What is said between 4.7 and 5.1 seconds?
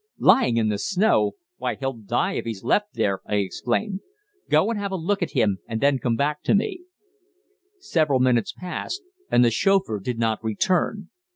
and have a